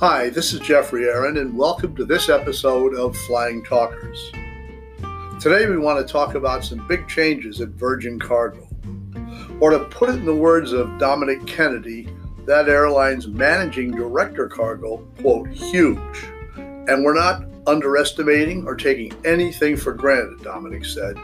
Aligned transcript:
Hi, 0.00 0.28
this 0.28 0.52
is 0.52 0.60
Geoffrey 0.60 1.08
Arend, 1.08 1.38
and 1.38 1.56
welcome 1.56 1.96
to 1.96 2.04
this 2.04 2.28
episode 2.28 2.94
of 2.94 3.16
Flying 3.16 3.64
Talkers. 3.64 4.30
Today, 5.40 5.70
we 5.70 5.78
want 5.78 6.06
to 6.06 6.12
talk 6.12 6.34
about 6.34 6.66
some 6.66 6.86
big 6.86 7.08
changes 7.08 7.62
at 7.62 7.70
Virgin 7.70 8.18
Cargo. 8.18 8.68
Or 9.58 9.70
to 9.70 9.78
put 9.86 10.10
it 10.10 10.16
in 10.16 10.26
the 10.26 10.34
words 10.34 10.72
of 10.72 10.98
Dominic 10.98 11.46
Kennedy, 11.46 12.10
that 12.44 12.68
airline's 12.68 13.26
managing 13.26 13.90
director 13.90 14.48
cargo, 14.48 14.98
quote, 15.22 15.48
huge. 15.48 16.26
And 16.56 17.02
we're 17.02 17.14
not 17.14 17.46
underestimating 17.66 18.66
or 18.66 18.76
taking 18.76 19.14
anything 19.24 19.78
for 19.78 19.94
granted, 19.94 20.42
Dominic 20.42 20.84
said. 20.84 21.16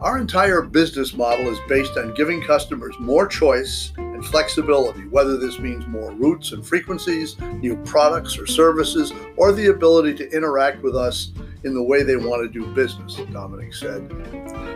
Our 0.00 0.18
entire 0.18 0.62
business 0.62 1.14
model 1.14 1.46
is 1.46 1.60
based 1.68 1.96
on 1.96 2.14
giving 2.14 2.42
customers 2.42 2.96
more 2.98 3.28
choice 3.28 3.92
and 4.20 4.28
flexibility, 4.28 5.06
whether 5.08 5.38
this 5.38 5.58
means 5.58 5.86
more 5.86 6.12
routes 6.12 6.52
and 6.52 6.66
frequencies, 6.66 7.38
new 7.40 7.74
products 7.84 8.38
or 8.38 8.46
services, 8.46 9.12
or 9.36 9.52
the 9.52 9.68
ability 9.68 10.14
to 10.14 10.30
interact 10.30 10.82
with 10.82 10.94
us 10.94 11.32
in 11.64 11.74
the 11.74 11.82
way 11.82 12.02
they 12.02 12.16
want 12.16 12.42
to 12.42 12.48
do 12.48 12.66
business, 12.74 13.16
Dominic 13.32 13.74
said. 13.74 14.06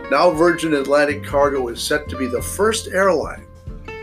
Now, 0.09 0.31
Virgin 0.31 0.73
Atlantic 0.73 1.23
Cargo 1.23 1.67
is 1.67 1.81
set 1.81 2.09
to 2.09 2.17
be 2.17 2.25
the 2.25 2.41
first 2.41 2.87
airline 2.87 3.45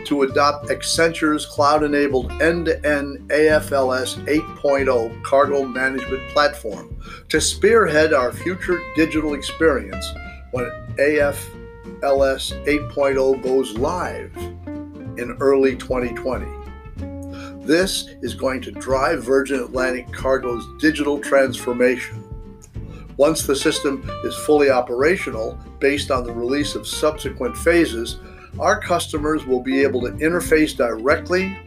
to 0.05 0.23
adopt 0.23 0.69
Accenture's 0.69 1.45
cloud 1.45 1.83
enabled 1.83 2.31
end 2.41 2.65
to 2.65 2.75
end 2.85 3.29
AFLS 3.29 4.25
8.0 4.25 5.23
cargo 5.23 5.65
management 5.65 6.29
platform 6.29 6.95
to 7.29 7.39
spearhead 7.39 8.13
our 8.13 8.33
future 8.33 8.81
digital 8.95 9.33
experience 9.33 10.05
when 10.51 10.65
AFLS 10.97 11.41
8.0 12.65 13.43
goes 13.43 13.77
live 13.77 14.35
in 15.17 15.37
early 15.39 15.75
2020. 15.75 16.45
This 17.65 18.09
is 18.21 18.33
going 18.33 18.61
to 18.61 18.71
drive 18.71 19.23
Virgin 19.23 19.59
Atlantic 19.59 20.11
Cargo's 20.11 20.65
digital 20.79 21.19
transformation. 21.19 22.21
Once 23.17 23.43
the 23.43 23.55
system 23.55 24.09
is 24.23 24.35
fully 24.37 24.69
operational, 24.69 25.57
based 25.79 26.11
on 26.11 26.23
the 26.23 26.33
release 26.33 26.75
of 26.75 26.87
subsequent 26.87 27.55
phases, 27.55 28.19
our 28.59 28.79
customers 28.79 29.45
will 29.45 29.61
be 29.61 29.81
able 29.81 30.01
to 30.01 30.11
interface 30.13 30.75
directly 30.75 31.57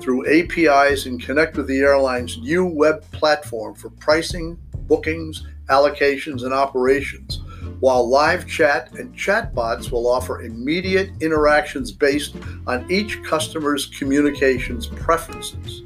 through 0.00 0.26
APIs 0.28 1.06
and 1.06 1.22
connect 1.22 1.56
with 1.56 1.66
the 1.66 1.78
airline's 1.78 2.38
new 2.38 2.64
web 2.64 3.02
platform 3.12 3.74
for 3.74 3.90
pricing, 3.90 4.56
bookings, 4.86 5.46
allocations, 5.68 6.44
and 6.44 6.52
operations 6.52 7.40
while 7.80 8.08
live 8.08 8.46
chat 8.46 8.92
and 8.92 9.14
chatbots 9.16 9.90
will 9.90 10.06
offer 10.06 10.42
immediate 10.42 11.10
interactions 11.20 11.90
based 11.90 12.36
on 12.66 12.88
each 12.90 13.22
customer's 13.22 13.86
communications 13.86 14.86
preferences. 14.86 15.82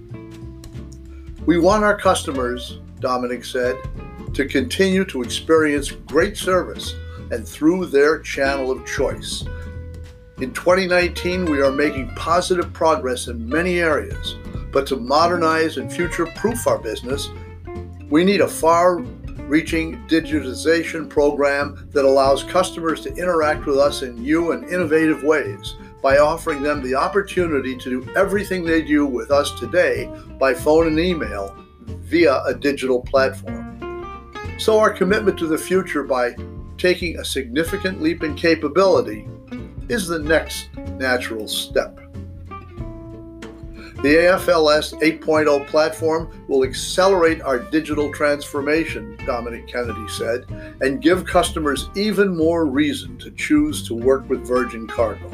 We 1.47 1.59
want 1.59 1.85
our 1.85 1.97
customers, 1.97 2.79
Dominic 3.01 3.45
said, 3.45 3.77
to 4.35 4.47
continue 4.47 5.05
to 5.05 5.23
experience 5.23 5.93
great 5.93 6.37
service 6.37 6.95
and 7.31 7.47
through 7.47 7.87
their 7.87 8.19
channel 8.19 8.71
of 8.71 8.85
choice. 8.85 9.45
In 10.41 10.53
2019, 10.53 11.45
we 11.45 11.61
are 11.61 11.71
making 11.71 12.09
positive 12.17 12.73
progress 12.73 13.29
in 13.29 13.49
many 13.49 13.79
areas, 13.79 14.35
but 14.73 14.85
to 14.89 14.97
modernize 14.97 15.77
and 15.77 15.93
future 15.93 16.27
proof 16.35 16.67
our 16.67 16.79
business, 16.79 17.29
we 18.11 18.25
need 18.25 18.41
a 18.41 18.49
far 18.49 19.01
reaching 19.49 20.07
digitization 20.09 21.09
program 21.09 21.89
that 21.93 22.05
allows 22.05 22.45
customers 22.45 23.01
to 23.03 23.15
interact 23.15 23.67
with 23.67 23.79
us 23.79 24.03
in 24.03 24.15
new 24.17 24.53
and 24.53 24.65
innovative 24.65 25.23
ways 25.23 25.75
by 26.03 26.19
offering 26.19 26.63
them 26.63 26.83
the 26.83 26.95
opportunity 26.95 27.77
to 27.77 28.03
do 28.03 28.15
everything 28.15 28.65
they 28.65 28.83
do 28.83 29.07
with 29.07 29.31
us 29.31 29.59
today 29.59 30.11
by 30.39 30.53
phone 30.53 30.87
and 30.87 30.99
email 30.99 31.57
via 31.87 32.43
a 32.45 32.55
digital 32.55 33.01
platform. 33.01 33.71
So, 34.59 34.79
our 34.79 34.91
commitment 34.91 35.39
to 35.39 35.47
the 35.47 35.59
future 35.59 36.05
by 36.05 36.37
taking 36.79 37.19
a 37.19 37.25
significant 37.25 38.03
leap 38.03 38.23
in 38.23 38.35
capability 38.35 39.27
is 39.89 40.07
the 40.07 40.19
next 40.19 40.69
natural 40.99 41.49
step. 41.49 41.99
The 44.05 44.17
AFLS 44.17 45.01
8.0 45.01 45.67
platform 45.67 46.29
will 46.47 46.63
accelerate 46.63 47.41
our 47.41 47.59
digital 47.59 48.13
transformation, 48.13 49.17
Dominic 49.25 49.67
Kennedy 49.67 50.07
said, 50.09 50.45
and 50.83 51.01
give 51.01 51.25
customers 51.25 51.89
even 51.95 52.37
more 52.37 52.67
reason 52.67 53.17
to 53.17 53.31
choose 53.31 53.89
to 53.89 53.95
work 53.95 54.29
with 54.29 54.47
Virgin 54.47 54.87
Cargo. 54.87 55.31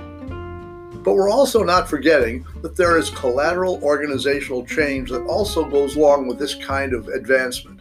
But 1.03 1.15
we're 1.15 1.33
also 1.33 1.65
not 1.65 1.89
forgetting 1.89 2.47
that 2.63 2.77
there 2.77 2.97
is 2.97 3.11
collateral 3.11 3.83
organizational 3.83 4.65
change 4.65 5.11
that 5.11 5.27
also 5.27 5.65
goes 5.69 5.97
along 5.97 6.29
with 6.29 6.39
this 6.39 6.55
kind 6.55 6.93
of 6.93 7.09
advancement. 7.09 7.81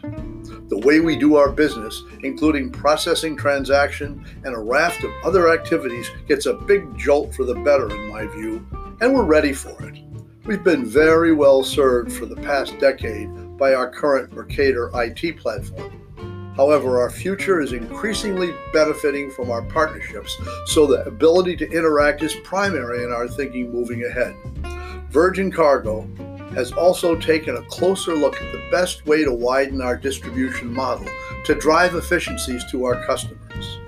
The 0.70 0.78
way 0.78 0.98
we 0.98 1.14
do 1.14 1.36
our 1.36 1.52
business, 1.52 2.02
including 2.24 2.72
processing 2.72 3.36
transaction 3.36 4.26
and 4.42 4.56
a 4.56 4.58
raft 4.58 5.04
of 5.04 5.12
other 5.24 5.52
activities, 5.52 6.10
gets 6.26 6.46
a 6.46 6.54
big 6.54 6.98
jolt 6.98 7.32
for 7.32 7.44
the 7.44 7.54
better, 7.54 7.88
in 7.88 8.08
my 8.08 8.26
view, 8.26 8.66
and 9.00 9.14
we're 9.14 9.22
ready 9.22 9.52
for 9.52 9.80
it. 9.84 10.09
We've 10.44 10.64
been 10.64 10.86
very 10.86 11.34
well 11.34 11.62
served 11.62 12.12
for 12.12 12.24
the 12.24 12.36
past 12.36 12.78
decade 12.78 13.58
by 13.58 13.74
our 13.74 13.90
current 13.90 14.32
Mercator 14.32 14.90
IT 14.94 15.36
platform. 15.36 16.54
However, 16.56 16.98
our 16.98 17.10
future 17.10 17.60
is 17.60 17.74
increasingly 17.74 18.54
benefiting 18.72 19.30
from 19.30 19.50
our 19.50 19.60
partnerships, 19.62 20.34
so 20.66 20.86
the 20.86 21.04
ability 21.04 21.56
to 21.56 21.70
interact 21.70 22.22
is 22.22 22.34
primary 22.42 23.04
in 23.04 23.12
our 23.12 23.28
thinking 23.28 23.70
moving 23.70 24.04
ahead. 24.04 24.34
Virgin 25.10 25.52
Cargo 25.52 26.08
has 26.54 26.72
also 26.72 27.14
taken 27.14 27.56
a 27.56 27.62
closer 27.62 28.14
look 28.16 28.40
at 28.40 28.52
the 28.52 28.68
best 28.70 29.06
way 29.06 29.22
to 29.22 29.32
widen 29.32 29.82
our 29.82 29.96
distribution 29.96 30.72
model 30.72 31.06
to 31.44 31.54
drive 31.54 31.94
efficiencies 31.94 32.64
to 32.70 32.86
our 32.86 33.04
customers. 33.04 33.78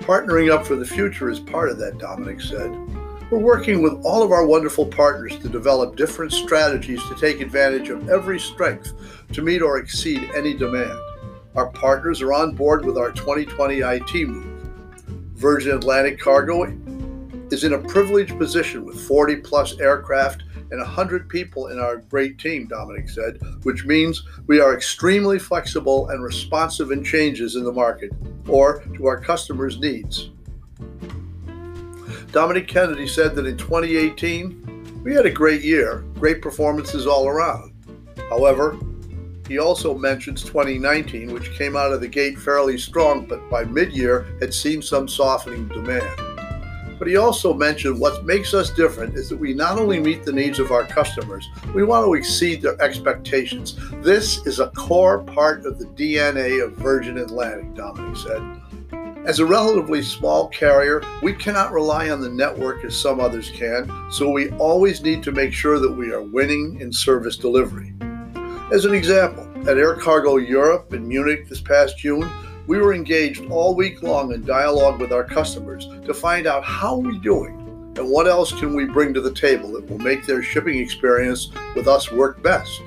Partnering 0.00 0.52
up 0.52 0.66
for 0.66 0.76
the 0.76 0.86
future 0.86 1.30
is 1.30 1.40
part 1.40 1.70
of 1.70 1.78
that, 1.78 1.98
Dominic 1.98 2.40
said. 2.42 2.89
We're 3.30 3.38
working 3.38 3.80
with 3.80 3.92
all 4.04 4.24
of 4.24 4.32
our 4.32 4.44
wonderful 4.44 4.86
partners 4.86 5.38
to 5.38 5.48
develop 5.48 5.94
different 5.94 6.32
strategies 6.32 7.00
to 7.04 7.14
take 7.14 7.40
advantage 7.40 7.88
of 7.88 8.08
every 8.08 8.40
strength 8.40 8.92
to 9.32 9.40
meet 9.40 9.62
or 9.62 9.78
exceed 9.78 10.28
any 10.34 10.52
demand. 10.52 10.98
Our 11.54 11.68
partners 11.68 12.20
are 12.22 12.32
on 12.32 12.56
board 12.56 12.84
with 12.84 12.98
our 12.98 13.12
2020 13.12 13.82
IT 13.82 14.26
move. 14.26 14.68
Virgin 15.36 15.76
Atlantic 15.76 16.18
Cargo 16.18 16.64
is 17.52 17.62
in 17.62 17.74
a 17.74 17.78
privileged 17.78 18.36
position 18.36 18.84
with 18.84 19.00
40 19.06 19.36
plus 19.36 19.78
aircraft 19.78 20.42
and 20.72 20.80
100 20.80 21.28
people 21.28 21.68
in 21.68 21.78
our 21.78 21.98
great 21.98 22.36
team, 22.36 22.66
Dominic 22.66 23.08
said, 23.08 23.38
which 23.62 23.84
means 23.84 24.24
we 24.48 24.58
are 24.58 24.74
extremely 24.74 25.38
flexible 25.38 26.08
and 26.08 26.24
responsive 26.24 26.90
in 26.90 27.04
changes 27.04 27.54
in 27.54 27.62
the 27.62 27.72
market 27.72 28.10
or 28.48 28.82
to 28.96 29.06
our 29.06 29.20
customers' 29.20 29.78
needs. 29.78 30.30
Dominic 32.32 32.68
Kennedy 32.68 33.08
said 33.08 33.34
that 33.34 33.46
in 33.46 33.56
2018, 33.56 35.02
we 35.02 35.12
had 35.12 35.26
a 35.26 35.30
great 35.30 35.62
year, 35.62 36.04
great 36.14 36.40
performances 36.40 37.04
all 37.04 37.26
around. 37.26 37.72
However, 38.28 38.78
he 39.48 39.58
also 39.58 39.98
mentions 39.98 40.44
2019, 40.44 41.32
which 41.32 41.50
came 41.54 41.74
out 41.74 41.92
of 41.92 42.00
the 42.00 42.06
gate 42.06 42.38
fairly 42.38 42.78
strong, 42.78 43.26
but 43.26 43.50
by 43.50 43.64
mid 43.64 43.92
year 43.92 44.32
had 44.38 44.54
seen 44.54 44.80
some 44.80 45.08
softening 45.08 45.66
demand. 45.66 46.16
But 47.00 47.08
he 47.08 47.16
also 47.16 47.52
mentioned 47.52 47.98
what 47.98 48.24
makes 48.24 48.54
us 48.54 48.70
different 48.70 49.16
is 49.16 49.30
that 49.30 49.38
we 49.38 49.52
not 49.52 49.78
only 49.78 49.98
meet 49.98 50.22
the 50.22 50.32
needs 50.32 50.60
of 50.60 50.70
our 50.70 50.84
customers, 50.84 51.48
we 51.74 51.82
want 51.82 52.06
to 52.06 52.14
exceed 52.14 52.62
their 52.62 52.80
expectations. 52.80 53.76
This 54.02 54.46
is 54.46 54.60
a 54.60 54.70
core 54.76 55.24
part 55.24 55.66
of 55.66 55.80
the 55.80 55.86
DNA 55.86 56.62
of 56.62 56.74
Virgin 56.74 57.18
Atlantic, 57.18 57.74
Dominic 57.74 58.16
said. 58.16 58.59
As 59.30 59.38
a 59.38 59.46
relatively 59.46 60.02
small 60.02 60.48
carrier, 60.48 61.04
we 61.22 61.32
cannot 61.32 61.70
rely 61.70 62.10
on 62.10 62.20
the 62.20 62.28
network 62.28 62.84
as 62.84 63.00
some 63.00 63.20
others 63.20 63.48
can, 63.50 63.88
so 64.10 64.28
we 64.28 64.50
always 64.58 65.02
need 65.02 65.22
to 65.22 65.30
make 65.30 65.52
sure 65.52 65.78
that 65.78 65.92
we 65.92 66.10
are 66.10 66.20
winning 66.20 66.80
in 66.80 66.92
service 66.92 67.36
delivery. 67.36 67.94
As 68.72 68.86
an 68.86 68.92
example, 68.92 69.46
at 69.70 69.78
Air 69.78 69.94
Cargo 69.94 70.38
Europe 70.38 70.92
in 70.94 71.06
Munich 71.06 71.48
this 71.48 71.60
past 71.60 71.96
June, 71.96 72.28
we 72.66 72.78
were 72.78 72.92
engaged 72.92 73.48
all 73.52 73.76
week 73.76 74.02
long 74.02 74.32
in 74.32 74.44
dialogue 74.44 75.00
with 75.00 75.12
our 75.12 75.22
customers 75.22 75.86
to 76.06 76.12
find 76.12 76.48
out 76.48 76.64
how 76.64 76.96
we're 76.96 77.12
doing 77.12 77.54
and 77.98 78.10
what 78.10 78.26
else 78.26 78.50
can 78.58 78.74
we 78.74 78.84
bring 78.84 79.14
to 79.14 79.20
the 79.20 79.32
table 79.32 79.70
that 79.74 79.88
will 79.88 79.98
make 79.98 80.26
their 80.26 80.42
shipping 80.42 80.80
experience 80.80 81.52
with 81.76 81.86
us 81.86 82.10
work 82.10 82.42
best. 82.42 82.82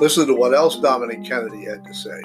Listen 0.00 0.26
to 0.26 0.34
what 0.34 0.54
else 0.54 0.76
Dominic 0.76 1.22
Kennedy 1.24 1.66
had 1.66 1.84
to 1.84 1.92
say. 1.92 2.22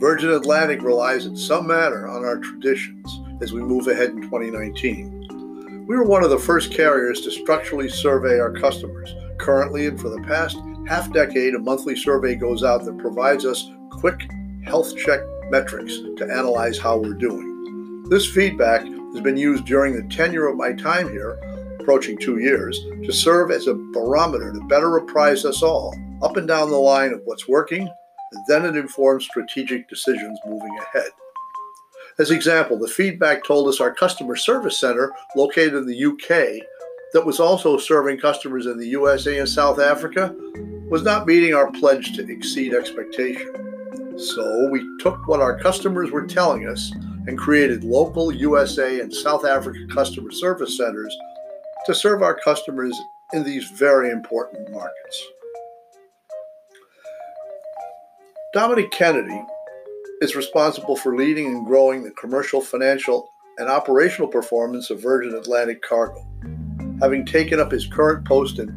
Virgin 0.00 0.30
Atlantic 0.30 0.82
relies 0.82 1.26
in 1.26 1.36
some 1.36 1.68
manner 1.68 2.08
on 2.08 2.24
our 2.24 2.38
traditions 2.38 3.20
as 3.40 3.52
we 3.52 3.62
move 3.62 3.86
ahead 3.86 4.10
in 4.10 4.22
2019. 4.22 5.86
We 5.86 5.96
were 5.96 6.02
one 6.02 6.24
of 6.24 6.30
the 6.30 6.38
first 6.38 6.72
carriers 6.72 7.20
to 7.20 7.30
structurally 7.30 7.88
survey 7.88 8.40
our 8.40 8.50
customers. 8.50 9.14
Currently, 9.38 9.86
and 9.86 10.00
for 10.00 10.08
the 10.08 10.20
past 10.22 10.58
half 10.88 11.12
decade, 11.12 11.54
a 11.54 11.60
monthly 11.60 11.94
survey 11.94 12.34
goes 12.34 12.64
out 12.64 12.84
that 12.84 12.98
provides 12.98 13.44
us 13.44 13.70
quick 13.90 14.28
health 14.64 14.96
check 14.96 15.20
metrics 15.48 15.98
to 16.16 16.28
analyze 16.28 16.76
how 16.76 16.98
we're 16.98 17.14
doing. 17.14 18.02
This 18.10 18.26
feedback 18.26 18.84
has 18.84 19.20
been 19.20 19.36
used 19.36 19.64
during 19.64 19.94
the 19.94 20.12
tenure 20.12 20.48
of 20.48 20.56
my 20.56 20.72
time 20.72 21.08
here, 21.08 21.38
approaching 21.78 22.18
two 22.18 22.40
years, 22.40 22.80
to 23.04 23.12
serve 23.12 23.52
as 23.52 23.68
a 23.68 23.74
barometer 23.74 24.52
to 24.52 24.60
better 24.66 24.96
apprise 24.96 25.44
us 25.44 25.62
all 25.62 25.94
up 26.22 26.36
and 26.36 26.48
down 26.48 26.70
the 26.70 26.76
line 26.76 27.12
of 27.12 27.20
what's 27.24 27.48
working, 27.48 27.88
and 28.32 28.44
then 28.48 28.64
it 28.64 28.76
informs 28.76 29.24
strategic 29.24 29.88
decisions 29.88 30.38
moving 30.46 30.76
ahead. 30.78 31.10
As 32.18 32.30
example, 32.30 32.78
the 32.78 32.88
feedback 32.88 33.44
told 33.44 33.68
us 33.68 33.80
our 33.80 33.92
customer 33.92 34.36
service 34.36 34.78
center, 34.78 35.12
located 35.36 35.74
in 35.74 35.86
the 35.86 36.04
UK, 36.04 36.62
that 37.12 37.26
was 37.26 37.40
also 37.40 37.78
serving 37.78 38.18
customers 38.18 38.66
in 38.66 38.78
the 38.78 38.88
USA 38.88 39.38
and 39.38 39.48
South 39.48 39.78
Africa, 39.78 40.34
was 40.88 41.02
not 41.02 41.26
meeting 41.26 41.54
our 41.54 41.70
pledge 41.72 42.16
to 42.16 42.30
exceed 42.30 42.74
expectation. 42.74 43.52
So 44.18 44.70
we 44.70 44.82
took 45.00 45.28
what 45.28 45.40
our 45.40 45.58
customers 45.58 46.10
were 46.10 46.26
telling 46.26 46.66
us 46.66 46.90
and 47.26 47.36
created 47.36 47.84
local 47.84 48.32
USA 48.32 49.00
and 49.00 49.12
South 49.12 49.44
Africa 49.44 49.78
customer 49.92 50.30
service 50.30 50.76
centers 50.76 51.14
to 51.84 51.94
serve 51.94 52.22
our 52.22 52.34
customers 52.34 52.98
in 53.32 53.44
these 53.44 53.68
very 53.70 54.10
important 54.10 54.70
markets. 54.70 55.26
Dominic 58.56 58.90
Kennedy 58.90 59.44
is 60.22 60.34
responsible 60.34 60.96
for 60.96 61.14
leading 61.14 61.48
and 61.48 61.66
growing 61.66 62.02
the 62.02 62.10
commercial, 62.12 62.62
financial, 62.62 63.30
and 63.58 63.68
operational 63.68 64.28
performance 64.28 64.88
of 64.88 65.02
Virgin 65.02 65.34
Atlantic 65.34 65.82
Cargo, 65.82 66.26
having 67.02 67.26
taken 67.26 67.60
up 67.60 67.70
his 67.70 67.86
current 67.86 68.26
post 68.26 68.58
in 68.58 68.70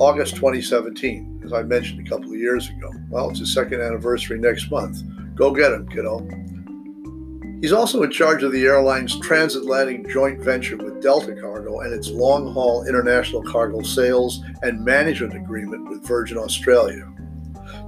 August 0.00 0.34
2017 0.34 1.42
as 1.44 1.52
I 1.52 1.62
mentioned 1.62 2.04
a 2.04 2.10
couple 2.10 2.32
of 2.32 2.36
years 2.36 2.68
ago. 2.68 2.90
Well, 3.08 3.30
it's 3.30 3.38
his 3.38 3.54
second 3.54 3.80
anniversary 3.80 4.40
next 4.40 4.72
month. 4.72 5.04
Go 5.36 5.52
get 5.52 5.70
him, 5.70 5.86
kiddo. 5.86 6.28
He's 7.60 7.72
also 7.72 8.02
in 8.02 8.10
charge 8.10 8.42
of 8.42 8.50
the 8.50 8.64
airline's 8.64 9.20
transatlantic 9.20 10.08
joint 10.08 10.42
venture 10.42 10.78
with 10.78 11.00
Delta 11.00 11.32
Cargo 11.40 11.78
and 11.78 11.94
its 11.94 12.08
long 12.08 12.52
haul 12.52 12.84
international 12.88 13.44
cargo 13.44 13.82
sales 13.82 14.42
and 14.62 14.84
management 14.84 15.36
agreement 15.36 15.88
with 15.88 16.04
Virgin 16.04 16.38
Australia. 16.38 17.08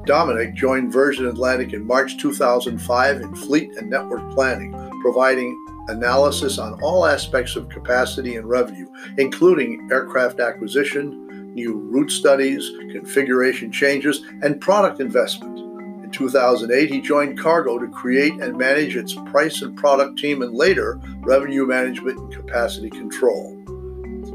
Dominic 0.08 0.54
joined 0.54 0.90
Virgin 0.90 1.26
Atlantic 1.26 1.74
in 1.74 1.86
March 1.86 2.16
2005 2.16 3.20
in 3.20 3.34
fleet 3.34 3.76
and 3.76 3.90
network 3.90 4.32
planning, 4.32 4.72
providing 5.02 5.54
analysis 5.88 6.58
on 6.58 6.80
all 6.80 7.04
aspects 7.04 7.56
of 7.56 7.68
capacity 7.68 8.36
and 8.36 8.48
revenue, 8.48 8.88
including 9.18 9.86
aircraft 9.92 10.40
acquisition, 10.40 11.52
new 11.52 11.74
route 11.74 12.10
studies, 12.10 12.70
configuration 12.90 13.70
changes, 13.70 14.22
and 14.40 14.62
product 14.62 14.98
investment. 14.98 15.58
In 16.02 16.10
2008, 16.10 16.90
he 16.90 17.02
joined 17.02 17.38
Cargo 17.38 17.78
to 17.78 17.86
create 17.88 18.32
and 18.40 18.56
manage 18.56 18.96
its 18.96 19.12
price 19.12 19.60
and 19.60 19.76
product 19.76 20.18
team 20.18 20.40
and 20.40 20.54
later 20.54 20.98
revenue 21.18 21.66
management 21.66 22.18
and 22.18 22.32
capacity 22.32 22.88
control. 22.88 23.57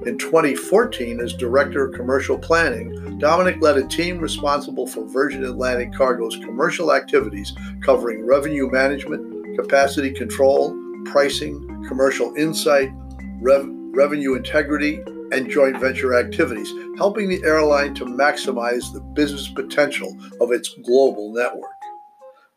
In 0.06 0.18
2014, 0.18 1.22
as 1.22 1.34
Director 1.34 1.86
of 1.86 1.96
Commercial 1.96 2.38
Planning, 2.38 3.18
Dominic 3.20 3.62
led 3.62 3.78
a 3.78 3.88
team 3.88 4.20
responsible 4.20 4.86
for 4.86 5.06
Virgin 5.06 5.46
Atlantic 5.46 5.94
Cargo's 5.94 6.36
commercial 6.38 6.94
activities 6.94 7.54
covering 7.82 8.26
revenue 8.26 8.70
management, 8.70 9.58
capacity 9.58 10.12
control, 10.12 10.78
pricing, 11.06 11.86
commercial 11.88 12.36
insight, 12.36 12.92
rev- 13.40 13.70
revenue 13.94 14.36
integrity, 14.36 15.02
and 15.32 15.50
joint 15.50 15.80
venture 15.80 16.20
activities, 16.20 16.70
helping 16.98 17.30
the 17.30 17.42
airline 17.46 17.96
to 17.96 18.06
maximize 18.06 18.92
the 18.92 19.00
business 19.16 19.48
potential 19.48 20.18
of 20.42 20.52
its 20.52 20.76
global 20.84 21.34
network. 21.34 21.72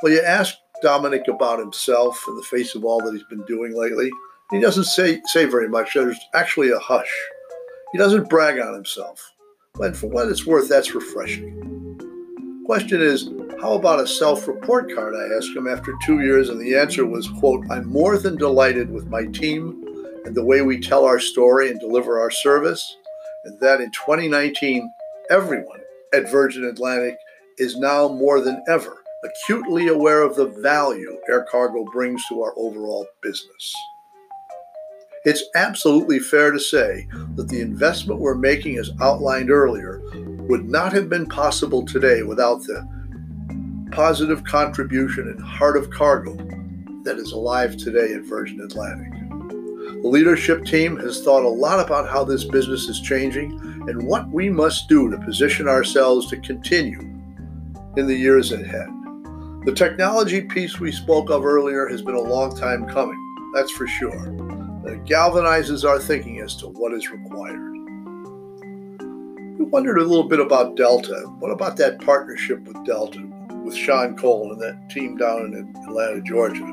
Well, 0.03 0.13
you 0.13 0.21
ask 0.21 0.57
Dominic 0.83 1.29
about 1.29 1.61
himself 1.61 2.21
in 2.27 2.35
the 2.35 2.43
face 2.43 2.75
of 2.75 2.85
all 2.85 3.01
that 3.03 3.13
he's 3.13 3.23
been 3.31 3.45
doing 3.45 3.73
lately. 3.77 4.11
He 4.51 4.61
doesn't 4.61 4.85
say, 4.85 5.21
say 5.27 5.45
very 5.45 5.69
much. 5.69 5.95
There's 5.95 6.19
actually 6.35 6.71
a 6.71 6.79
hush. 6.79 7.13
He 7.93 7.99
doesn't 7.99 8.29
brag 8.29 8.59
on 8.59 8.75
himself. 8.75 9.33
But 9.75 9.97
for 9.97 10.09
what 10.09 10.29
it's 10.29 10.47
worth, 10.47 10.69
that's 10.69 10.95
refreshing. 10.95 11.63
Question 12.65 13.01
is, 13.01 13.31
how 13.61 13.75
about 13.75 14.01
a 14.01 14.07
self-report 14.07 14.95
card? 14.95 15.15
I 15.15 15.37
asked 15.37 15.57
him 15.57 15.69
after 15.69 15.95
two 16.05 16.21
years, 16.21 16.49
and 16.49 16.61
the 16.61 16.77
answer 16.77 17.07
was, 17.07 17.29
quote, 17.29 17.65
I'm 17.71 17.87
more 17.87 18.19
than 18.19 18.37
delighted 18.37 18.91
with 18.91 19.07
my 19.07 19.27
team 19.27 19.85
and 20.25 20.35
the 20.35 20.45
way 20.45 20.63
we 20.63 20.81
tell 20.81 21.05
our 21.05 21.21
story 21.21 21.71
and 21.71 21.79
deliver 21.79 22.21
our 22.21 22.31
service, 22.31 22.97
and 23.45 23.59
that 23.61 23.81
in 23.81 23.91
2019, 23.93 24.91
everyone 25.31 25.81
at 26.13 26.31
Virgin 26.31 26.65
Atlantic 26.65 27.17
is 27.59 27.77
now 27.77 28.09
more 28.09 28.41
than 28.41 28.63
ever 28.69 29.05
acutely 29.25 29.89
aware 29.89 30.23
of 30.23 30.37
the 30.37 30.47
value 30.47 31.17
air 31.29 31.47
cargo 31.51 31.85
brings 31.93 32.25
to 32.27 32.43
our 32.43 32.53
overall 32.57 33.07
business. 33.23 33.75
It's 35.27 35.43
absolutely 35.57 36.21
fair 36.21 36.53
to 36.53 36.61
say 36.61 37.09
that 37.35 37.49
the 37.49 37.61
investment 37.61 38.21
we're 38.21 38.37
making, 38.37 38.77
as 38.77 38.93
outlined 39.01 39.51
earlier, 39.51 40.01
would 40.49 40.69
not 40.69 40.93
have 40.93 41.09
been 41.09 41.27
possible 41.27 41.85
today 41.85 42.23
without 42.23 42.63
the 42.63 42.87
positive 43.91 44.45
contribution 44.45 45.27
and 45.27 45.41
heart 45.43 45.77
of 45.77 45.91
cargo 45.91 46.37
that 47.03 47.17
is 47.19 47.33
alive 47.33 47.77
today 47.77 48.15
at 48.15 48.23
Virgin 48.23 48.61
Atlantic. 48.61 49.13
The 50.01 50.09
leadership 50.09 50.65
team 50.65 50.97
has 50.99 51.25
thought 51.25 51.43
a 51.45 51.49
lot 51.49 51.85
about 51.85 52.09
how 52.09 52.23
this 52.23 52.45
business 52.45 52.89
is 52.89 53.01
changing 53.01 53.51
and 53.89 54.07
what 54.07 54.29
we 54.29 54.49
must 54.49 54.89
do 54.89 55.11
to 55.11 55.19
position 55.19 55.67
ourselves 55.67 56.29
to 56.29 56.37
continue 56.37 57.01
in 57.97 58.07
the 58.07 58.15
years 58.15 58.53
ahead. 58.53 58.87
The 59.65 59.75
technology 59.75 60.43
piece 60.43 60.79
we 60.79 60.93
spoke 60.93 61.31
of 61.31 61.45
earlier 61.45 61.89
has 61.89 62.01
been 62.01 62.15
a 62.15 62.21
long 62.21 62.57
time 62.57 62.87
coming, 62.87 63.51
that's 63.53 63.73
for 63.73 63.89
sure. 63.89 64.66
It 64.87 65.05
galvanizes 65.05 65.89
our 65.89 65.99
thinking 65.99 66.41
as 66.41 66.55
to 66.57 66.69
what 66.69 66.93
is 66.93 67.11
required. 67.11 67.73
We 69.59 69.65
wondered 69.65 69.99
a 69.99 70.05
little 70.05 70.29
bit 70.29 70.39
about 70.39 70.77
Delta. 70.77 71.25
What 71.41 71.51
about 71.51 71.77
that 71.79 72.01
partnership 72.01 72.65
with 72.65 72.85
Delta, 72.85 73.21
with 73.65 73.75
Shawn 73.75 74.17
Cole 74.17 74.53
and 74.53 74.61
that 74.61 74.89
team 74.89 75.17
down 75.17 75.55
in 75.55 75.75
Atlanta, 75.89 76.21
Georgia? 76.23 76.65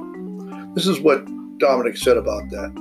This 0.76 0.86
is 0.86 1.00
what 1.02 1.26
Dominic 1.58 1.98
said 1.98 2.18
about 2.18 2.50
that. 2.52 2.72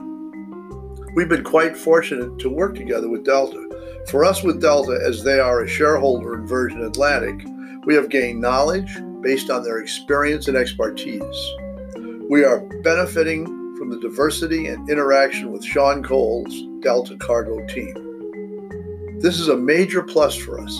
We've 1.14 1.30
been 1.30 1.44
quite 1.44 1.78
fortunate 1.78 2.38
to 2.40 2.50
work 2.50 2.74
together 2.74 3.08
with 3.08 3.24
Delta. 3.24 3.68
For 4.10 4.26
us, 4.26 4.42
with 4.42 4.60
Delta, 4.60 5.00
as 5.02 5.24
they 5.24 5.40
are 5.40 5.62
a 5.62 5.68
shareholder 5.68 6.34
in 6.34 6.46
Virgin 6.46 6.82
Atlantic, 6.84 7.46
we 7.86 7.94
have 7.94 8.10
gained 8.10 8.40
knowledge 8.40 8.98
based 9.22 9.48
on 9.48 9.62
their 9.62 9.78
experience 9.78 10.48
and 10.48 10.58
expertise. 10.58 11.54
We 12.28 12.44
are 12.44 12.60
benefiting 12.82 13.61
from 13.82 13.90
the 13.90 13.98
diversity 13.98 14.68
and 14.68 14.88
interaction 14.88 15.50
with 15.50 15.64
Shawn 15.64 16.04
Cole's 16.04 16.54
Delta 16.82 17.16
Cargo 17.16 17.66
team. 17.66 19.18
This 19.18 19.40
is 19.40 19.48
a 19.48 19.56
major 19.56 20.04
plus 20.04 20.36
for 20.36 20.60
us, 20.60 20.78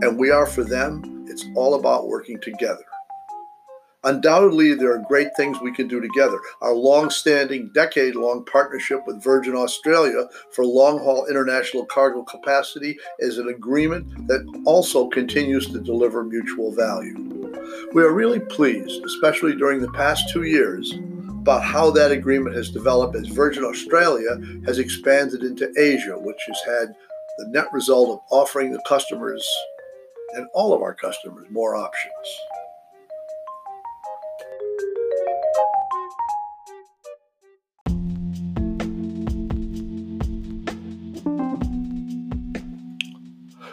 and 0.00 0.18
we 0.18 0.30
are 0.30 0.46
for 0.46 0.64
them. 0.64 1.26
It's 1.28 1.44
all 1.54 1.74
about 1.74 2.08
working 2.08 2.40
together. 2.40 2.82
Undoubtedly, 4.04 4.72
there 4.72 4.90
are 4.90 5.04
great 5.06 5.28
things 5.36 5.60
we 5.60 5.70
can 5.70 5.86
do 5.86 6.00
together. 6.00 6.40
Our 6.62 6.72
long 6.72 7.10
standing, 7.10 7.70
decade 7.74 8.14
long 8.14 8.46
partnership 8.46 9.02
with 9.06 9.22
Virgin 9.22 9.54
Australia 9.54 10.26
for 10.50 10.64
long 10.64 10.98
haul 10.98 11.26
international 11.26 11.84
cargo 11.84 12.22
capacity 12.22 12.96
is 13.18 13.36
an 13.36 13.48
agreement 13.48 14.28
that 14.28 14.50
also 14.64 15.10
continues 15.10 15.66
to 15.72 15.78
deliver 15.78 16.24
mutual 16.24 16.72
value. 16.72 17.18
We 17.92 18.02
are 18.02 18.14
really 18.14 18.40
pleased, 18.40 19.04
especially 19.04 19.56
during 19.56 19.82
the 19.82 19.92
past 19.92 20.30
two 20.30 20.44
years, 20.44 20.94
about 21.40 21.64
how 21.64 21.90
that 21.90 22.12
agreement 22.12 22.54
has 22.54 22.70
developed 22.70 23.16
as 23.16 23.26
Virgin 23.28 23.64
Australia 23.64 24.38
has 24.66 24.78
expanded 24.78 25.42
into 25.42 25.72
Asia, 25.78 26.18
which 26.18 26.36
has 26.46 26.60
had 26.66 26.94
the 27.38 27.48
net 27.48 27.66
result 27.72 28.10
of 28.10 28.20
offering 28.30 28.72
the 28.72 28.82
customers 28.86 29.46
and 30.34 30.46
all 30.52 30.74
of 30.74 30.82
our 30.82 30.94
customers 30.94 31.46
more 31.50 31.74
options. 31.74 32.12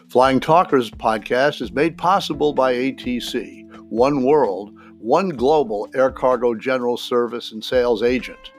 Flying 0.10 0.40
Talkers 0.40 0.90
podcast 0.90 1.62
is 1.62 1.74
made 1.74 1.98
possible 1.98 2.54
by 2.54 2.74
ATC, 2.74 3.70
One 3.90 4.24
World, 4.24 4.77
one 5.00 5.30
global 5.30 5.88
air 5.94 6.12
cargo 6.12 6.56
general 6.56 6.98
service 6.98 7.51
and 7.51 7.63
sales 7.63 8.01
agent, 8.01 8.51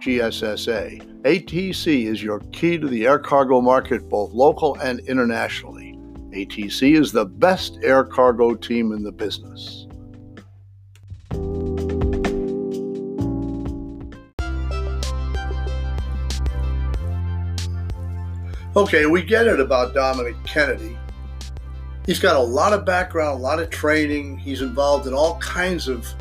GSSA. 0.00 1.22
ATC 1.22 2.06
is 2.06 2.22
your 2.22 2.40
key 2.52 2.78
to 2.78 2.86
the 2.86 3.06
air 3.06 3.18
cargo 3.18 3.60
market 3.60 4.08
both 4.08 4.32
local 4.32 4.76
and 4.76 5.00
internationally. 5.00 5.98
ATC 6.30 6.98
is 6.98 7.10
the 7.10 7.26
best 7.26 7.78
air 7.82 8.04
cargo 8.04 8.54
team 8.54 8.92
in 8.92 9.02
the 9.02 9.10
business. 9.10 9.88
Okay, 18.76 19.06
we 19.06 19.22
get 19.22 19.48
it 19.48 19.58
about 19.58 19.92
Dominic 19.92 20.36
Kennedy 20.44 20.96
He's 22.10 22.18
got 22.18 22.34
a 22.34 22.40
lot 22.40 22.72
of 22.72 22.84
background, 22.84 23.38
a 23.38 23.40
lot 23.40 23.60
of 23.60 23.70
training. 23.70 24.36
He's 24.36 24.62
involved 24.62 25.06
in 25.06 25.14
all 25.14 25.38
kinds 25.38 25.86
of 25.86 26.12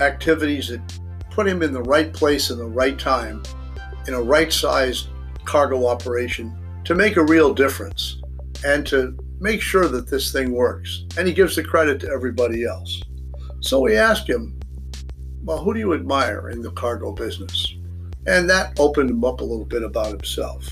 activities 0.00 0.68
that 0.68 0.80
put 1.28 1.46
him 1.46 1.62
in 1.62 1.74
the 1.74 1.82
right 1.82 2.10
place 2.10 2.48
in 2.48 2.56
the 2.56 2.64
right 2.64 2.98
time, 2.98 3.42
in 4.08 4.14
a 4.14 4.22
right 4.22 4.50
sized 4.50 5.08
cargo 5.44 5.86
operation 5.86 6.56
to 6.84 6.94
make 6.94 7.18
a 7.18 7.22
real 7.22 7.52
difference 7.52 8.22
and 8.64 8.86
to 8.86 9.14
make 9.40 9.60
sure 9.60 9.88
that 9.88 10.08
this 10.08 10.32
thing 10.32 10.52
works. 10.52 11.04
And 11.18 11.28
he 11.28 11.34
gives 11.34 11.54
the 11.54 11.64
credit 11.64 12.00
to 12.00 12.08
everybody 12.08 12.64
else. 12.64 13.02
So 13.60 13.78
we 13.78 13.98
asked 13.98 14.26
him, 14.26 14.58
Well, 15.44 15.58
who 15.58 15.74
do 15.74 15.80
you 15.80 15.92
admire 15.92 16.48
in 16.48 16.62
the 16.62 16.70
cargo 16.70 17.12
business? 17.12 17.76
And 18.26 18.48
that 18.48 18.80
opened 18.80 19.10
him 19.10 19.22
up 19.22 19.42
a 19.42 19.44
little 19.44 19.66
bit 19.66 19.82
about 19.82 20.12
himself. 20.12 20.66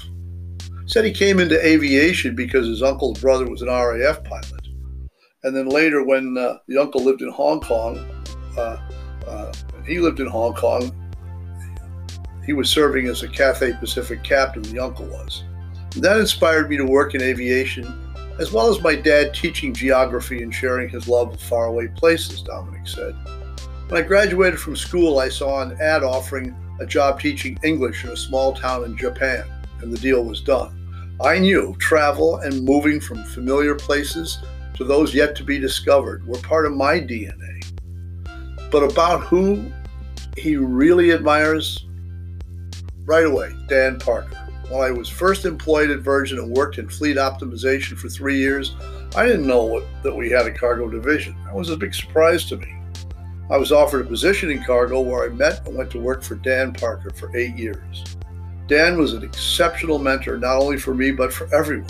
Said 0.89 1.05
he 1.05 1.13
came 1.13 1.39
into 1.39 1.65
aviation 1.65 2.35
because 2.35 2.67
his 2.67 2.83
uncle's 2.83 3.21
brother 3.21 3.47
was 3.47 3.61
an 3.61 3.69
RAF 3.69 4.25
pilot. 4.25 4.69
And 5.45 5.55
then 5.55 5.69
later, 5.69 6.03
when 6.03 6.37
uh, 6.37 6.59
the 6.67 6.79
uncle 6.79 7.05
lived 7.05 7.21
in 7.21 7.29
Hong 7.29 7.61
Kong, 7.61 7.99
uh, 8.57 8.79
uh, 9.27 9.53
he 9.87 10.01
lived 10.01 10.19
in 10.19 10.27
Hong 10.27 10.55
Kong. 10.55 10.91
He 12.45 12.55
was 12.55 12.71
serving 12.71 13.07
as 13.07 13.23
a 13.23 13.29
Cathay 13.29 13.75
Pacific 13.75 14.25
captain, 14.25 14.63
the 14.63 14.79
uncle 14.79 15.05
was. 15.07 15.45
And 15.95 16.03
that 16.03 16.19
inspired 16.19 16.71
me 16.71 16.79
to 16.79 16.87
work 16.87 17.15
in 17.15 17.21
aviation 17.21 17.85
as 18.39 18.53
well 18.53 18.69
as 18.69 18.81
my 18.81 18.95
dad 18.95 19.35
teaching 19.35 19.75
geography 19.75 20.43
and 20.43 20.55
sharing 20.55 20.89
his 20.89 21.09
love 21.09 21.35
of 21.35 21.41
faraway 21.41 21.89
places, 21.89 22.41
Dominic 22.41 22.87
said. 22.87 23.15
When 23.89 24.03
I 24.03 24.07
graduated 24.07 24.61
from 24.61 24.77
school, 24.77 25.19
I 25.19 25.29
saw 25.29 25.61
an 25.61 25.79
ad 25.81 26.03
offering 26.03 26.57
a 26.81 26.87
job 26.87 27.21
teaching 27.21 27.59
English 27.65 28.05
in 28.05 28.11
a 28.11 28.17
small 28.17 28.55
town 28.55 28.85
in 28.85 28.97
Japan, 28.97 29.45
and 29.81 29.93
the 29.93 29.99
deal 29.99 30.23
was 30.25 30.41
done. 30.41 30.78
I 31.21 31.41
knew 31.41 31.75
travel 31.81 32.37
and 32.37 32.65
moving 32.65 33.01
from 33.01 33.25
familiar 33.25 33.75
places 33.75 34.39
to 34.75 34.85
those 34.85 35.13
yet 35.13 35.35
to 35.37 35.43
be 35.43 35.59
discovered 35.59 36.25
were 36.25 36.39
part 36.39 36.65
of 36.65 36.77
my 36.77 37.01
DNA. 37.01 37.65
But 38.71 38.85
about 38.85 39.25
who 39.25 39.73
he 40.37 40.57
really 40.57 41.11
admires, 41.11 41.85
right 43.05 43.27
away, 43.27 43.53
Dan 43.67 43.99
Parker. 43.99 44.37
When 44.69 44.81
I 44.81 44.93
was 44.93 45.09
first 45.09 45.45
employed 45.45 45.91
at 45.91 46.01
Virgin 46.01 46.39
and 46.39 46.57
worked 46.57 46.79
in 46.79 46.89
fleet 46.89 47.17
optimization 47.17 47.99
for 47.99 48.09
three 48.09 48.39
years, 48.39 48.77
I 49.17 49.27
didn't 49.27 49.47
know 49.47 49.65
what, 49.65 49.85
that 50.05 50.15
we 50.15 50.31
had 50.31 50.47
a 50.47 50.53
cargo 50.53 50.89
division. 50.89 51.35
That 51.47 51.55
was 51.55 51.71
a 51.71 51.77
big 51.77 51.95
surprise 51.95 52.45
to 52.45 52.59
me. 52.59 52.73
I 53.51 53.57
was 53.57 53.73
offered 53.73 54.03
a 54.03 54.09
position 54.09 54.51
in 54.51 54.63
cargo 54.63 55.01
where 55.01 55.25
I 55.25 55.35
met 55.35 55.67
and 55.67 55.77
went 55.77 55.91
to 55.93 56.01
work 56.01 56.23
for 56.23 56.37
Dan 56.37 56.75
Parker 56.75 57.11
for 57.11 57.37
eight 57.37 57.57
years. 57.57 58.05
Dan 58.69 58.99
was 58.99 59.15
an 59.15 59.25
exceptional 59.25 59.99
mentor, 59.99 60.37
not 60.37 60.59
only 60.59 60.77
for 60.77 60.95
me, 60.95 61.11
but 61.11 61.33
for 61.33 61.53
everyone. 61.55 61.89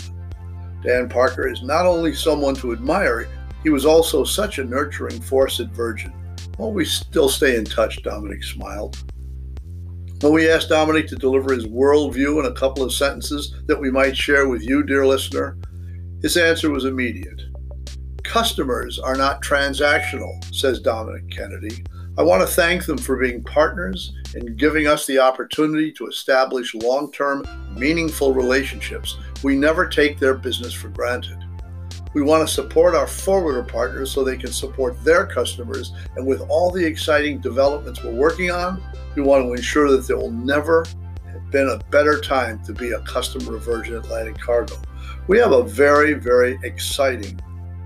Dan 0.81 1.09
Parker 1.09 1.47
is 1.49 1.61
not 1.61 1.85
only 1.85 2.15
someone 2.15 2.55
to 2.55 2.71
admire, 2.71 3.27
he 3.63 3.69
was 3.69 3.85
also 3.85 4.23
such 4.23 4.59
a 4.59 4.63
nurturing 4.63 5.21
force 5.21 5.59
at 5.59 5.67
Virgin. 5.67 6.13
Well, 6.57 6.71
we 6.71 6.85
still 6.85 7.27
stay 7.27 7.57
in 7.57 7.65
touch, 7.65 8.01
Dominic 8.01 8.45
smiled. 8.45 8.97
When 10.21 10.31
we 10.31 10.49
asked 10.49 10.69
Dominic 10.69 11.07
to 11.07 11.15
deliver 11.15 11.53
his 11.53 11.67
worldview 11.67 12.39
in 12.39 12.45
a 12.45 12.55
couple 12.55 12.83
of 12.83 12.93
sentences 12.93 13.55
that 13.65 13.79
we 13.79 13.91
might 13.91 14.15
share 14.15 14.47
with 14.47 14.61
you, 14.61 14.83
dear 14.83 15.05
listener, 15.05 15.57
his 16.21 16.37
answer 16.37 16.69
was 16.69 16.85
immediate. 16.85 17.41
Customers 18.23 18.99
are 18.99 19.15
not 19.15 19.41
transactional, 19.41 20.31
says 20.53 20.79
Dominic 20.79 21.29
Kennedy. 21.29 21.83
I 22.17 22.23
want 22.23 22.41
to 22.41 22.53
thank 22.53 22.85
them 22.85 22.97
for 22.97 23.17
being 23.17 23.43
partners 23.43 24.13
and 24.35 24.57
giving 24.57 24.87
us 24.87 25.05
the 25.05 25.19
opportunity 25.19 25.91
to 25.93 26.07
establish 26.07 26.75
long 26.75 27.11
term, 27.11 27.45
meaningful 27.71 28.33
relationships. 28.33 29.17
We 29.43 29.55
never 29.55 29.87
take 29.87 30.19
their 30.19 30.33
business 30.33 30.73
for 30.73 30.89
granted. 30.89 31.37
We 32.13 32.23
want 32.23 32.47
to 32.47 32.53
support 32.53 32.95
our 32.95 33.07
forwarder 33.07 33.63
partners 33.63 34.11
so 34.11 34.23
they 34.23 34.37
can 34.37 34.51
support 34.51 35.03
their 35.03 35.27
customers. 35.27 35.93
And 36.15 36.25
with 36.25 36.41
all 36.49 36.71
the 36.71 36.83
exciting 36.83 37.39
developments 37.39 38.03
we're 38.03 38.11
working 38.11 38.49
on, 38.49 38.81
we 39.15 39.21
want 39.21 39.45
to 39.45 39.53
ensure 39.53 39.91
that 39.91 40.07
there 40.07 40.17
will 40.17 40.31
never 40.31 40.85
have 41.31 41.51
been 41.51 41.69
a 41.69 41.77
better 41.91 42.19
time 42.19 42.63
to 42.65 42.73
be 42.73 42.91
a 42.91 42.99
customer 43.01 43.57
of 43.57 43.63
Virgin 43.63 43.95
Atlantic 43.95 44.39
Cargo. 44.39 44.75
We 45.27 45.37
have 45.37 45.51
a 45.51 45.63
very, 45.63 46.13
very 46.13 46.57
exciting 46.63 47.39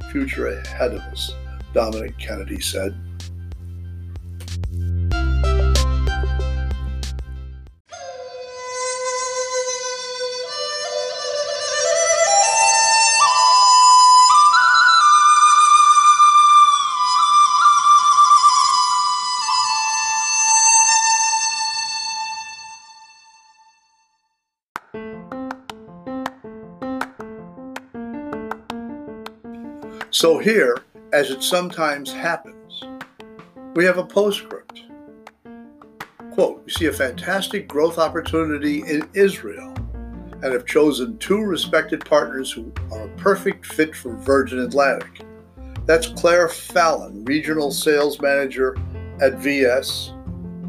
future 0.09 0.47
ahead 0.47 0.93
of 0.93 1.01
us, 1.01 1.33
Dominic 1.73 2.17
Kennedy 2.17 2.61
said. 2.61 2.97
So 30.23 30.37
here, 30.37 30.77
as 31.11 31.31
it 31.31 31.43
sometimes 31.43 32.09
happens, 32.09 32.81
we 33.75 33.83
have 33.83 33.97
a 33.97 34.05
postscript. 34.05 34.83
Quote, 36.31 36.63
we 36.63 36.71
see 36.71 36.85
a 36.85 36.93
fantastic 36.93 37.67
growth 37.67 37.97
opportunity 37.97 38.83
in 38.87 39.09
Israel 39.15 39.73
and 40.41 40.45
have 40.45 40.65
chosen 40.65 41.17
two 41.17 41.41
respected 41.41 42.05
partners 42.05 42.49
who 42.49 42.71
are 42.89 43.01
a 43.01 43.17
perfect 43.17 43.65
fit 43.65 43.93
for 43.93 44.15
Virgin 44.15 44.59
Atlantic. 44.59 45.25
That's 45.85 46.07
Claire 46.07 46.47
Fallon, 46.47 47.25
Regional 47.25 47.69
Sales 47.69 48.21
Manager 48.21 48.77
at 49.21 49.39
VS, 49.39 50.13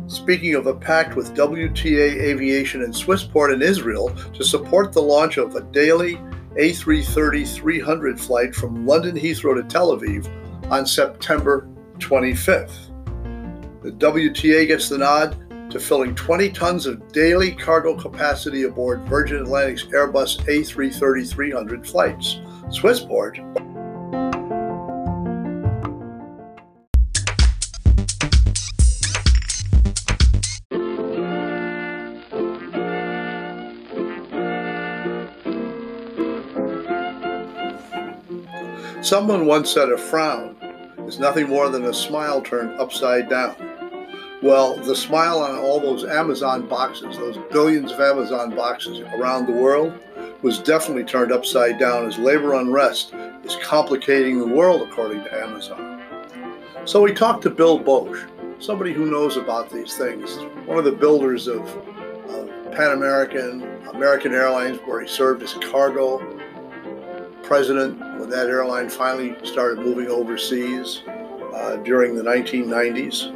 speaking 0.08 0.56
of 0.56 0.66
a 0.66 0.74
pact 0.74 1.14
with 1.14 1.32
WTA 1.32 2.22
Aviation 2.22 2.82
and 2.82 2.92
Swissport 2.92 3.54
in 3.54 3.62
Israel 3.62 4.08
to 4.32 4.42
support 4.42 4.92
the 4.92 5.00
launch 5.00 5.36
of 5.36 5.54
a 5.54 5.60
daily 5.60 6.18
a330 6.56 7.46
300 7.54 8.20
flight 8.20 8.54
from 8.54 8.86
London 8.86 9.16
Heathrow 9.16 9.54
to 9.54 9.62
Tel 9.68 9.96
Aviv 9.96 10.28
on 10.70 10.86
September 10.86 11.68
25th. 11.98 12.90
The 13.82 13.92
WTA 13.92 14.66
gets 14.66 14.88
the 14.88 14.98
nod 14.98 15.70
to 15.70 15.80
filling 15.80 16.14
20 16.14 16.50
tons 16.50 16.86
of 16.86 17.12
daily 17.12 17.52
cargo 17.52 17.96
capacity 17.96 18.62
aboard 18.62 19.02
Virgin 19.08 19.38
Atlantic's 19.38 19.84
Airbus 19.84 20.38
A330 20.46 21.28
300 21.28 21.86
flights. 21.86 22.36
Swissport 22.68 23.38
Someone 39.04 39.44
once 39.44 39.68
said 39.70 39.90
a 39.90 39.98
frown 39.98 40.56
is 41.06 41.18
nothing 41.18 41.46
more 41.46 41.68
than 41.68 41.84
a 41.84 41.92
smile 41.92 42.40
turned 42.40 42.80
upside 42.80 43.28
down. 43.28 43.54
Well, 44.42 44.76
the 44.78 44.96
smile 44.96 45.40
on 45.40 45.58
all 45.58 45.78
those 45.78 46.06
Amazon 46.06 46.66
boxes, 46.66 47.18
those 47.18 47.36
billions 47.50 47.92
of 47.92 48.00
Amazon 48.00 48.56
boxes 48.56 49.00
around 49.00 49.44
the 49.44 49.52
world, 49.52 49.92
was 50.40 50.58
definitely 50.58 51.04
turned 51.04 51.32
upside 51.32 51.78
down 51.78 52.06
as 52.06 52.16
labor 52.16 52.54
unrest 52.54 53.12
is 53.44 53.56
complicating 53.56 54.38
the 54.38 54.46
world, 54.46 54.80
according 54.80 55.22
to 55.24 55.34
Amazon. 55.34 56.00
So 56.86 57.02
we 57.02 57.12
talked 57.12 57.42
to 57.42 57.50
Bill 57.50 57.78
Boesch, 57.78 58.26
somebody 58.58 58.94
who 58.94 59.10
knows 59.10 59.36
about 59.36 59.68
these 59.68 59.98
things, 59.98 60.38
one 60.64 60.78
of 60.78 60.84
the 60.84 60.92
builders 60.92 61.46
of, 61.46 61.60
of 62.30 62.72
Pan 62.72 62.92
American, 62.92 63.64
American 63.92 64.32
Airlines, 64.32 64.78
where 64.86 65.02
he 65.02 65.06
served 65.06 65.42
as 65.42 65.52
cargo 65.70 66.40
president 67.44 67.98
when 68.18 68.28
that 68.30 68.46
airline 68.48 68.88
finally 68.88 69.36
started 69.44 69.78
moving 69.78 70.08
overseas 70.08 71.02
uh, 71.54 71.76
during 71.84 72.14
the 72.14 72.22
1990s 72.22 73.32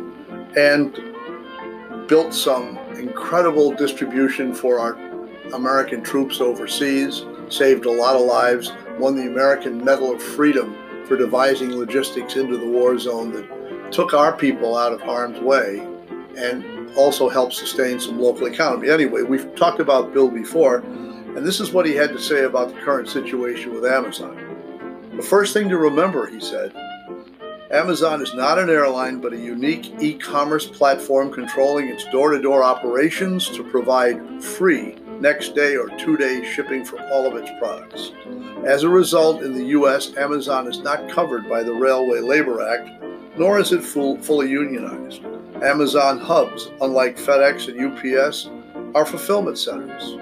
and 0.56 2.08
built 2.08 2.32
some 2.32 2.78
incredible 2.96 3.72
distribution 3.72 4.54
for 4.54 4.80
our 4.80 4.94
American 5.54 6.02
troops 6.02 6.40
overseas, 6.40 7.24
saved 7.48 7.86
a 7.86 7.90
lot 7.90 8.16
of 8.16 8.22
lives, 8.22 8.72
won 8.98 9.14
the 9.14 9.26
American 9.26 9.84
Medal 9.84 10.12
of 10.12 10.22
Freedom 10.22 10.76
for 11.06 11.16
devising 11.16 11.70
logistics 11.76 12.36
into 12.36 12.56
the 12.56 12.66
war 12.66 12.98
zone 12.98 13.32
that 13.32 13.92
took 13.92 14.12
our 14.12 14.32
people 14.36 14.76
out 14.76 14.92
of 14.92 15.00
harm's 15.00 15.40
way 15.40 15.86
and 16.36 16.90
also 16.96 17.28
helped 17.28 17.54
sustain 17.54 17.98
some 18.00 18.20
local 18.20 18.46
economy. 18.46 18.90
Anyway, 18.90 19.22
we've 19.22 19.54
talked 19.54 19.80
about 19.80 20.12
Bill 20.12 20.28
before. 20.28 20.82
And 21.38 21.46
this 21.46 21.60
is 21.60 21.70
what 21.70 21.86
he 21.86 21.94
had 21.94 22.12
to 22.14 22.20
say 22.20 22.42
about 22.42 22.74
the 22.74 22.80
current 22.80 23.08
situation 23.08 23.72
with 23.72 23.86
Amazon. 23.86 24.36
The 25.14 25.22
first 25.22 25.54
thing 25.54 25.68
to 25.68 25.78
remember, 25.78 26.26
he 26.26 26.40
said, 26.40 26.74
Amazon 27.70 28.20
is 28.20 28.34
not 28.34 28.58
an 28.58 28.68
airline, 28.68 29.20
but 29.20 29.32
a 29.32 29.36
unique 29.36 30.02
e 30.02 30.14
commerce 30.14 30.66
platform 30.66 31.30
controlling 31.30 31.86
its 31.86 32.04
door 32.06 32.32
to 32.32 32.42
door 32.42 32.64
operations 32.64 33.48
to 33.50 33.62
provide 33.62 34.42
free, 34.42 34.96
next 35.20 35.54
day, 35.54 35.76
or 35.76 35.88
two 35.90 36.16
day 36.16 36.44
shipping 36.44 36.84
for 36.84 37.00
all 37.08 37.24
of 37.24 37.36
its 37.36 37.52
products. 37.60 38.10
As 38.64 38.82
a 38.82 38.88
result, 38.88 39.44
in 39.44 39.52
the 39.52 39.66
U.S., 39.66 40.16
Amazon 40.16 40.66
is 40.66 40.80
not 40.80 41.08
covered 41.08 41.48
by 41.48 41.62
the 41.62 41.72
Railway 41.72 42.18
Labor 42.18 42.68
Act, 42.68 42.90
nor 43.38 43.60
is 43.60 43.70
it 43.70 43.84
full, 43.84 44.18
fully 44.18 44.50
unionized. 44.50 45.22
Amazon 45.62 46.18
hubs, 46.18 46.72
unlike 46.80 47.16
FedEx 47.16 47.68
and 47.68 47.78
UPS, 47.80 48.50
are 48.96 49.06
fulfillment 49.06 49.56
centers. 49.56 50.18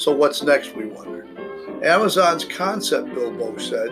So, 0.00 0.12
what's 0.12 0.42
next, 0.42 0.74
we 0.74 0.86
wondered. 0.86 1.28
Amazon's 1.84 2.46
concept, 2.46 3.14
Bilbo 3.14 3.58
said, 3.58 3.90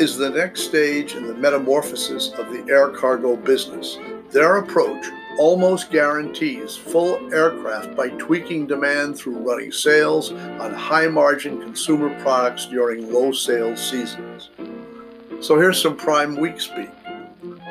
is 0.00 0.16
the 0.16 0.30
next 0.30 0.62
stage 0.62 1.14
in 1.16 1.26
the 1.26 1.34
metamorphosis 1.34 2.30
of 2.38 2.50
the 2.50 2.64
air 2.70 2.88
cargo 2.88 3.36
business. 3.36 3.98
Their 4.30 4.56
approach 4.56 5.04
almost 5.38 5.90
guarantees 5.90 6.76
full 6.76 7.30
aircraft 7.30 7.94
by 7.94 8.08
tweaking 8.08 8.66
demand 8.66 9.18
through 9.18 9.36
running 9.36 9.70
sales 9.70 10.32
on 10.32 10.72
high 10.72 11.08
margin 11.08 11.60
consumer 11.60 12.18
products 12.22 12.64
during 12.64 13.12
low 13.12 13.32
sales 13.32 13.86
seasons. 13.86 14.48
So 15.42 15.60
here's 15.60 15.78
some 15.78 15.94
Prime 15.94 16.36
Week 16.36 16.58
speak. 16.58 16.88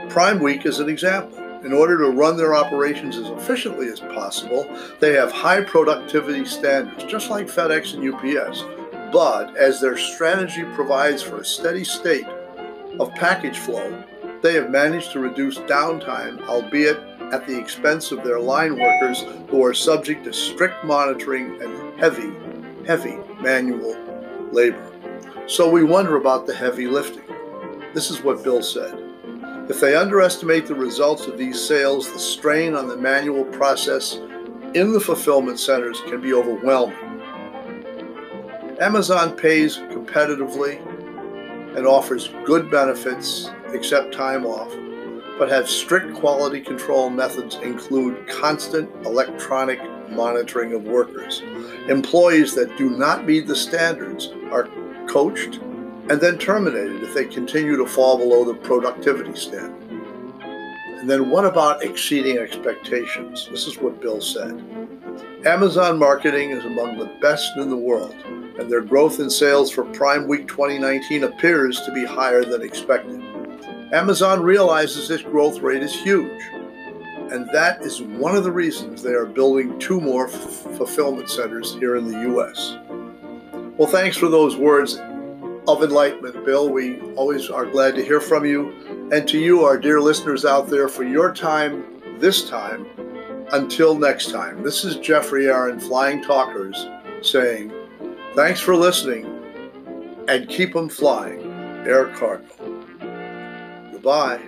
Prime 0.09 0.37
Week 0.37 0.67
is 0.67 0.77
an 0.77 0.89
example. 0.89 1.40
In 1.63 1.73
order 1.73 1.97
to 1.99 2.09
run 2.09 2.37
their 2.37 2.55
operations 2.55 3.17
as 3.17 3.27
efficiently 3.27 3.87
as 3.87 3.99
possible, 3.99 4.67
they 4.99 5.13
have 5.13 5.31
high 5.31 5.61
productivity 5.61 6.43
standards, 6.43 7.03
just 7.03 7.29
like 7.29 7.45
FedEx 7.47 7.93
and 7.93 8.13
UPS. 8.13 8.63
But 9.13 9.55
as 9.57 9.79
their 9.79 9.97
strategy 9.97 10.63
provides 10.73 11.21
for 11.21 11.37
a 11.37 11.45
steady 11.45 11.83
state 11.83 12.25
of 12.99 13.13
package 13.13 13.59
flow, 13.59 14.03
they 14.41 14.55
have 14.55 14.71
managed 14.71 15.11
to 15.11 15.19
reduce 15.19 15.59
downtime, 15.59 16.41
albeit 16.47 16.97
at 17.31 17.45
the 17.45 17.57
expense 17.57 18.11
of 18.11 18.23
their 18.23 18.39
line 18.39 18.79
workers 18.79 19.23
who 19.49 19.63
are 19.63 19.73
subject 19.73 20.23
to 20.23 20.33
strict 20.33 20.83
monitoring 20.83 21.61
and 21.61 21.99
heavy, 21.99 22.31
heavy 22.87 23.17
manual 23.39 23.95
labor. 24.51 24.91
So 25.45 25.69
we 25.69 25.83
wonder 25.83 26.15
about 26.15 26.47
the 26.47 26.55
heavy 26.55 26.87
lifting. 26.87 27.23
This 27.93 28.09
is 28.09 28.23
what 28.23 28.43
Bill 28.43 28.63
said. 28.63 29.00
If 29.71 29.79
they 29.79 29.95
underestimate 29.95 30.65
the 30.65 30.75
results 30.75 31.27
of 31.27 31.37
these 31.37 31.65
sales, 31.65 32.11
the 32.11 32.19
strain 32.19 32.75
on 32.75 32.89
the 32.89 32.97
manual 32.97 33.45
process 33.45 34.15
in 34.73 34.91
the 34.91 34.99
fulfillment 34.99 35.61
centers 35.61 36.01
can 36.01 36.19
be 36.19 36.33
overwhelming. 36.33 36.97
Amazon 38.81 39.33
pays 39.37 39.77
competitively 39.77 40.85
and 41.77 41.87
offers 41.87 42.33
good 42.43 42.69
benefits 42.69 43.49
except 43.69 44.13
time 44.13 44.45
off 44.45 44.75
but 45.39 45.47
have 45.47 45.69
strict 45.69 46.13
quality 46.15 46.59
control 46.59 47.09
methods 47.09 47.55
include 47.63 48.27
constant 48.27 48.93
electronic 49.05 49.79
monitoring 50.09 50.73
of 50.73 50.83
workers. 50.83 51.41
Employees 51.87 52.53
that 52.55 52.77
do 52.77 52.89
not 52.89 53.25
meet 53.25 53.47
the 53.47 53.55
standards 53.55 54.33
are 54.51 54.69
coached 55.07 55.61
and 56.11 56.19
then 56.19 56.37
terminated 56.37 57.01
if 57.01 57.13
they 57.13 57.23
continue 57.23 57.77
to 57.77 57.85
fall 57.85 58.17
below 58.17 58.43
the 58.43 58.53
productivity 58.53 59.33
standard. 59.33 59.81
And 60.99 61.09
then 61.09 61.29
what 61.29 61.45
about 61.45 61.85
exceeding 61.85 62.37
expectations? 62.37 63.47
This 63.49 63.65
is 63.65 63.77
what 63.77 64.01
Bill 64.01 64.19
said. 64.19 64.61
Amazon 65.45 65.97
marketing 65.97 66.51
is 66.51 66.65
among 66.65 66.97
the 66.97 67.09
best 67.21 67.55
in 67.55 67.69
the 67.69 67.77
world, 67.77 68.13
and 68.25 68.69
their 68.69 68.81
growth 68.81 69.21
in 69.21 69.29
sales 69.29 69.71
for 69.71 69.85
Prime 69.85 70.27
Week 70.27 70.49
2019 70.49 71.23
appears 71.23 71.79
to 71.83 71.93
be 71.93 72.03
higher 72.03 72.43
than 72.43 72.61
expected. 72.61 73.23
Amazon 73.93 74.43
realizes 74.43 75.07
this 75.07 75.21
growth 75.21 75.59
rate 75.61 75.81
is 75.81 75.95
huge. 75.95 76.43
And 77.31 77.47
that 77.53 77.83
is 77.83 78.01
one 78.01 78.35
of 78.35 78.43
the 78.43 78.51
reasons 78.51 79.01
they 79.01 79.13
are 79.13 79.25
building 79.25 79.79
two 79.79 80.01
more 80.01 80.27
f- 80.27 80.33
fulfillment 80.75 81.29
centers 81.29 81.73
here 81.75 81.95
in 81.95 82.11
the 82.11 82.19
U.S. 82.23 82.75
Well, 83.77 83.87
thanks 83.87 84.17
for 84.17 84.27
those 84.27 84.57
words 84.57 84.99
of 85.67 85.83
enlightenment, 85.83 86.45
Bill. 86.45 86.69
We 86.69 86.99
always 87.15 87.49
are 87.49 87.65
glad 87.65 87.95
to 87.95 88.03
hear 88.03 88.21
from 88.21 88.45
you. 88.45 89.09
And 89.11 89.27
to 89.27 89.39
you, 89.39 89.63
our 89.63 89.77
dear 89.77 89.99
listeners 89.99 90.45
out 90.45 90.69
there, 90.69 90.87
for 90.87 91.03
your 91.03 91.33
time 91.33 92.01
this 92.19 92.49
time. 92.49 92.85
Until 93.51 93.95
next 93.95 94.31
time, 94.31 94.63
this 94.63 94.85
is 94.85 94.95
Geoffrey 94.95 95.47
Arend, 95.47 95.83
Flying 95.83 96.23
Talkers, 96.23 96.87
saying, 97.21 97.73
thanks 98.33 98.61
for 98.61 98.75
listening 98.75 99.25
and 100.29 100.47
keep 100.47 100.73
them 100.73 100.87
flying, 100.87 101.41
Air 101.85 102.07
Cargo. 102.15 102.45
Goodbye. 103.91 104.39